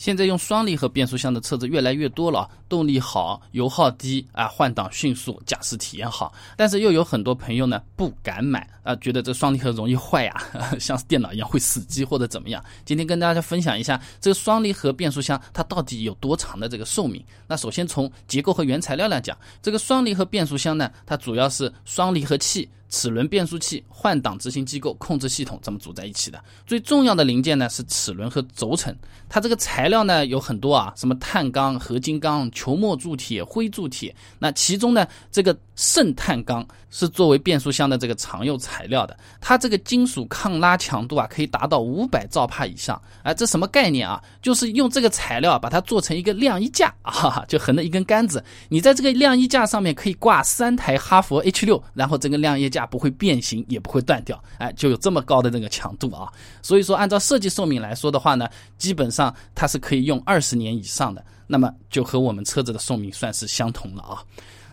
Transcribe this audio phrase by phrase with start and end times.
[0.00, 6.32] 现在用双离合变速箱的车子越来越多了，动力好，油耗低啊，换挡迅速，驾驶体验好。
[6.56, 10.34] 但是又有很多朋友呢不敢买啊，觉得这双离合容易坏呀，
[10.80, 12.64] 像电脑一样会死机或者怎么样。
[12.86, 17.22] 今天跟大家分享一下这个双离合变速箱它到底有多长的这个寿命。
[17.46, 22.66] 那首先从结构和原材料来讲，这个双离合变速箱呢，它主要是双离合器。
[22.90, 26.42] 齿轮变速器、换挡执行机构、控制系统这么组在一起的。
[26.66, 28.94] 最重要的零件呢是齿轮和轴承。
[29.28, 34.14] 它这个材料呢有很多啊，什么碳钢、合金钢、球墨铸铁、灰铸铁。
[34.38, 39.16] 那其中呢，这个渗碳钢是作为变速箱的这个常用材料的。
[39.40, 43.00] 它这个金属抗拉强度啊可以达到五百兆帕以上。
[43.22, 44.22] 哎，这什么概念啊？
[44.42, 48.44] 就是用这个材料把它做成一个晾衣架啊，就横着一根杆子。
[48.68, 52.86] 你在这个晾衣架上面可以挂三台哈佛 H 六，然后整个晾衣架。
[52.90, 56.28] 不会变形，也不会断掉，哎，就有这么高的这个强度啊。
[56.60, 64.24] 所以说，按照设计寿命来说的话呢，基本上它是可以用二十年以上的，那么就和我们车子的寿命算是相同了啊。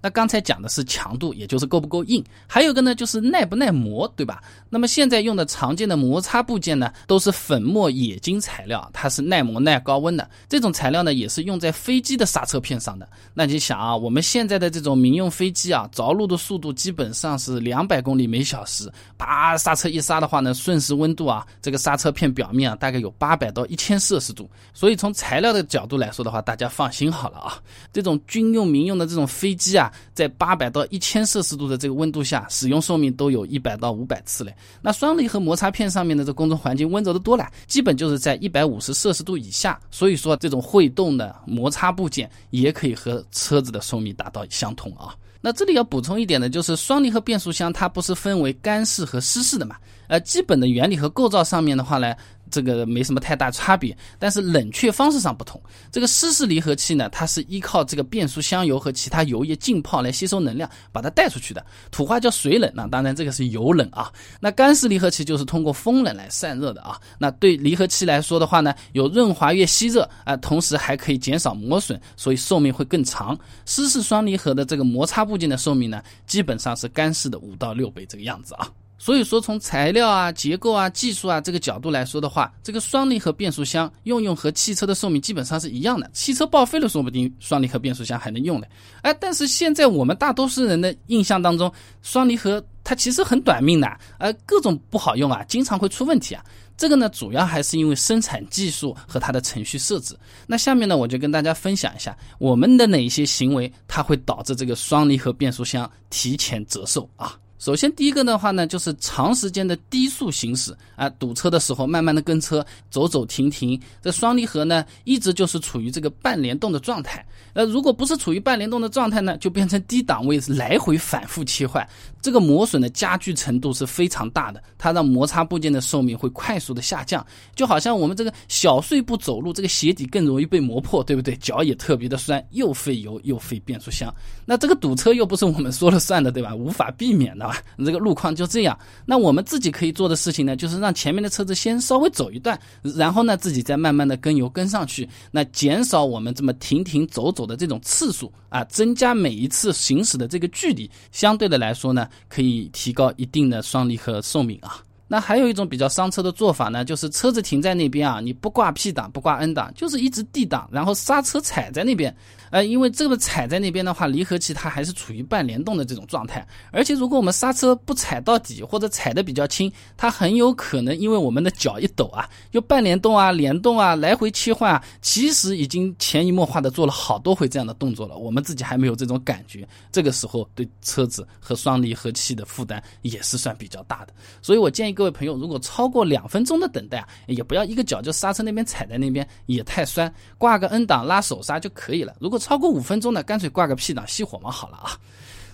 [0.02, 4.42] 那刚才讲的是强度，也就是够不够硬，还有一个呢就是耐不耐磨，对吧？
[4.70, 10.30] 那么现在用的常见的摩擦部件呢，都是粉末冶金材料，它是耐磨耐高温的。
[10.48, 13.08] 这种材料呢，也是用在飞机的刹车片上的。
[13.34, 24.50] 那你想啊，我们现在的这种民用飞机啊，着陆的速度基本上是两百公里每小时，啪刹车一刹的话呢，瞬时温度啊，这个刹车片表面啊，大概有八百到一千摄氏度。
[24.74, 27.58] 所以从材料的角度来说的话，大家放心好了啊。
[27.92, 34.56] 这种军用民用的这种飞机啊，在八百到一千摄氏度的这个温度下，使用寿命都有一百到五百次嘞。
[34.82, 45.16] 那双离合摩擦片上面的这工作环境温柔的多了，基本就是在一百五十摄氏度以下，所以说这种会动的摩擦部件也可以和车子的寿命达到相同啊。
[45.40, 49.76] 那这里要补充一点呢，就是双离合变速箱它不是分为干式和湿式的嘛？
[50.08, 52.16] 呃，基本的原理和构造上面的话呢。
[52.50, 55.62] 这个没什么太大差别，但是冷却方式上不同。
[55.92, 61.66] 这个湿式离合器呢，它是依靠这个变速箱油和其他油液浸泡来吸收能量，把它带出去的。
[61.92, 64.12] 土话叫水冷，那当然这个是油冷啊。
[64.40, 67.00] 那干式离合器就是通过风冷来散热的啊。
[67.18, 73.38] 那对离合器来说的话呢，有润滑液吸热啊，同时还可以减少磨损，所以寿命会更长。
[73.66, 78.70] 湿式双离合的这个摩擦部件的寿命呢，基本上是干式的五到六倍这个样子啊。
[79.00, 86.10] 所以说，从材料啊、结构啊、技术啊这个角度来说的话，这个双离合变速箱用用和汽车的寿命基本上是一样的。
[86.14, 88.68] 汽车报废了，说不定双离合变速箱还能用嘞。
[89.04, 91.72] 哎，但是现在我们大多数人的印象当中，
[92.02, 93.88] 双离合它其实很短命的，
[94.18, 96.44] 呃，各种不好用啊，经常会出问题啊。
[96.76, 100.18] 这个呢，主要还是因为生产技术和它的程序设置。
[100.46, 107.38] 那下面呢，我就跟大家分享一下我们的哪一些行为，它会导致这个双离合变速箱提前折寿啊。
[107.60, 113.80] 首先，第一个的话呢，就是长时间的低速行驶啊，堵车的时候慢慢的跟车，走走停停。
[114.02, 117.26] 这双离合呢，一直就是处于这个半联动的状态。
[117.54, 121.88] 呃，如果不是处于半联动的状态呢，就变成低档位来回反复切换，
[122.22, 127.26] 这个磨损的加剧程度是非常大的，它让摩擦部件的寿命会快速的下降。
[127.56, 131.36] 就好像我们这个小碎步走路，这个鞋底更容易被磨破，对不对？
[131.38, 134.14] 脚也特别的酸，又费油又费变速箱。
[134.46, 136.54] 那这个堵车又不是我们说了算的，对吧？
[136.54, 137.47] 无法避免的。
[137.48, 138.78] 啊，这个路况就这样。
[139.06, 154.84] 那我们自己可以做的事情呢，就是让前面的车子先稍微走一段，然后呢自己再慢慢的跟油跟上去，那减少我们这么停停走走的这种次数啊，增加每一次行驶的这个距离，相对的来说呢，可以提高一定的双离合寿命啊。
[155.08, 162.16] 那还有一种比较伤车的做法呢，就是车子停在那边啊，你不挂 P 档不挂 N 档，就是一直 D 档，然后刹车踩在那边。
[162.50, 166.48] 呃，因为这个踩在那边的话，离合器它还是处于半联动的这种状态。
[166.72, 178.16] 而且如果我们刹车不踩到底，或者踩的比较轻，它很有可能因为我们的脚一抖啊，又半联动啊、联动啊、来回切换啊，其实已经潜移默化的做了好多回这样的动作了。
[178.16, 184.14] 我们自己还没有这种感觉，这个时候对车子和双离合器的负担也是算比较大的。
[184.42, 192.16] 所以我建议各位朋友，如果超过两分钟的等待啊，也不要一个脚就刹车那边踩在那边，也太酸，挂个 N 档拉手刹就可以了。
[192.20, 194.98] 如果超过五分钟呢，干脆挂个 P 档熄火嘛，好了啊。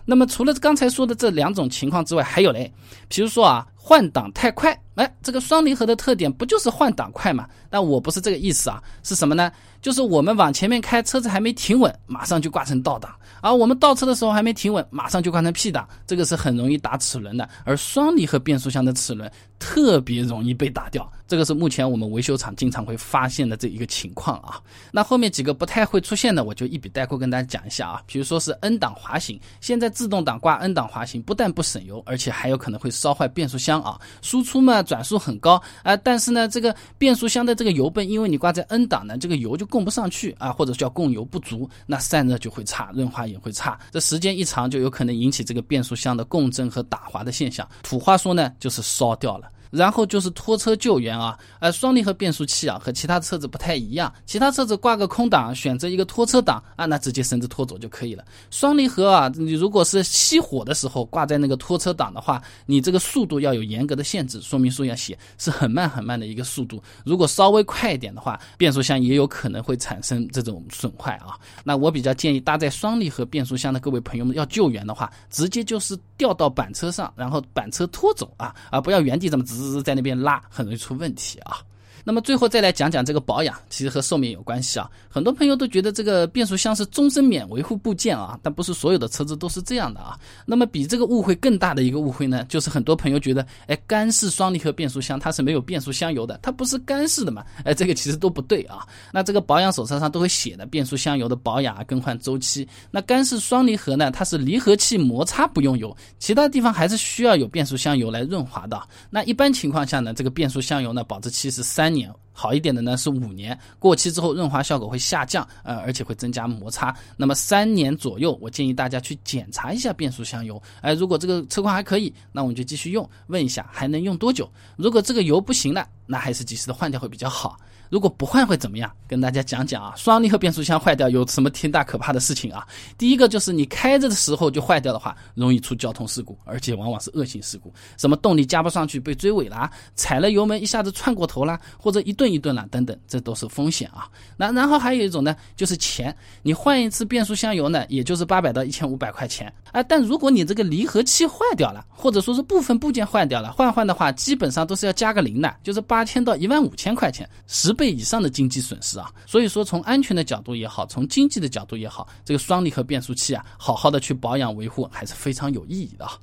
[0.06, 2.74] 那么除了刚才说的这两种情况之外，还有嘞，
[3.10, 7.46] 比如说啊，换挡太快，哎，这个双离合的特点不就是换挡快嘛？
[7.70, 9.52] 那我不是这个意思啊，是什么呢？
[9.82, 13.14] 就是我们往前面开，车子还没停稳，马上就挂成倒档。
[13.42, 17.50] 而我们倒车的时候还没停稳，马上就挂成 P 档，这个是很容易打齿轮的。
[17.66, 24.62] 而双离合变速箱的齿轮特别容易被打掉，这个是目前我们维修厂经常会发现的这一个情况啊。
[24.94, 28.02] 那后面几个不太会出现的，我就一笔带过跟大家讲一下啊。
[28.06, 34.00] 比如说是 N 档滑行，现在自动挡挂 N 档滑行，不但不省油，而且还有可能会烧坏变速箱啊。
[34.22, 43.80] 输出嘛转速很高啊，但是呢这个变速箱的这个油泵，因为你挂在 N 档呢，这个油就供不上去啊，或者叫供油不足，那散热就会差，润滑也会差。
[43.92, 47.68] 这时间一长，就有可能引起这个变速箱的共振和打滑的现象。
[47.84, 49.48] 土话说呢，就是烧掉了。
[49.74, 54.14] 然后就是拖车救援啊，呃，双离合变速器啊，和其他车子不太一样。
[54.24, 58.24] 其他车子挂个空档，选择一个拖车档啊，那直接绳子拖走就可以了。
[58.52, 66.80] 双离合啊，你如果是熄火的时候挂在那个拖车档的话，你这个速度要有严格的限制，说明书要写是很慢很慢的一个速度。
[67.04, 71.34] 如果稍微快一点的话，变速箱也有可能会产生这种损坏啊。
[71.64, 79.63] 那我比较建议搭载双离合变速箱的各位朋友们要救援的话，直接就是吊到板车上，然后板车拖走啊，而不要原地这么直。
[79.84, 81.58] 在那边拉很容易出问题啊。
[82.04, 84.90] 那么最后再来讲讲这个保养，其实和寿命有关系啊。
[85.08, 90.20] 很多朋友都觉得这个变速箱是终身免维护部件啊，但不是所有的车子都是这样的啊。
[90.46, 97.46] 那么比这个误会更大的一个误会呢，就是很多朋友觉得，哎，干式双离合变速箱它是没有变速箱油的，它不是干式的嘛？
[97.64, 98.86] 哎，这个其实都不对啊。
[99.14, 102.68] 那这个保养手册上都会写的变速箱油的保养啊、更换周期。
[102.92, 108.82] 那干式双离合呢，它是离合器摩擦不用油，其他地方还是需要有变速箱油来润滑的。
[109.10, 111.93] 那一般情况下呢，这个变速箱油呢，保质期是三。
[111.94, 116.94] 年好一点的呢是五年，过期之后润滑效果会下降，呃，而且会增加摩擦。
[117.16, 120.60] 那么三年左右，我建议大家去检查一下变速箱油。
[120.82, 124.50] 哎，如果这个车况还可以，那我们就继续用，问一下还能用多久。
[124.76, 127.58] 如果这个油不行了，那还是及时的换掉会比较好。
[127.90, 128.92] 如果不换会怎么样？
[129.08, 132.66] 跟大家讲讲啊，双离合变速箱坏掉有什么天大可怕的事情啊？
[132.98, 144.10] 第一个就是你开着的时候就坏掉的话，容易出交通事故，而且往往是恶性事故，什么动力加不上去被追尾啦，踩了油门一下子窜过头啦，或者一顿一顿啦等等，这都是风险啊。
[144.36, 149.84] 那然后还有一种呢，就是钱，你换一次变速箱油呢，也就是八百到一千五百块钱啊。
[149.84, 157.84] 但如果你这个离合器坏掉了，或者说是部分部件坏掉了，换换的话，基本上都是要加个零的，就是八千到一万五千块钱，十倍。
[157.94, 166.14] 以上的经济损失啊，所以说从安全的角度也好，从经济的角度也好，这个双离合变速器啊，好好的去保养维护还是非常有意义的啊。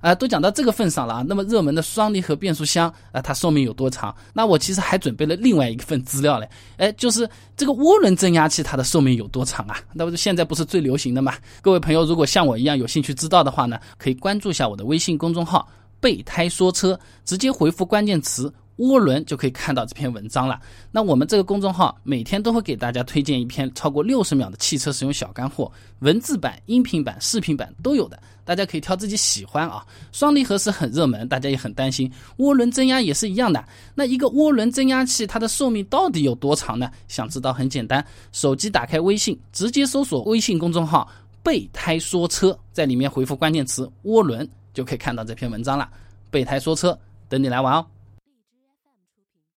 [0.00, 4.12] 啊，都讲到这个份上了啊，那么热门的双离合变速箱啊，它寿命有多长？
[4.32, 9.78] 那我其实还准备了另外一份资料嘞，哎，就是这个涡轮增压器它的寿命有多长啊？
[9.92, 11.34] 那不是现在不是最流行的嘛？
[11.60, 15.68] 各位朋友如果像我一样有兴趣知道的话呢，可以关注一下我的微信公众号
[16.02, 18.52] “备胎说车”，直接回复关键词。
[18.82, 20.60] 涡轮就可以看到这篇文章了。
[20.90, 25.70] 那我们这个公众号每天都会给大家推荐一篇超过六十秒的汽车使用小干货，
[26.00, 29.86] 文字版、音频版、视频版都有的，大家可以挑自己喜欢啊。
[30.10, 32.10] 双离合是很热门，大家也很担心。
[32.38, 33.64] 涡轮增压也是一样的。
[33.94, 36.90] 那一个涡轮增压器它的寿命到底有多长呢？
[37.06, 41.08] 想知道很简单，手机打开微信，直接搜索微信公众号
[41.42, 45.88] “备胎说车”，在里面回复关键词“涡轮”，就可以看到这篇文章了。
[46.30, 46.98] 备胎说车，
[47.28, 47.86] 等你来玩哦。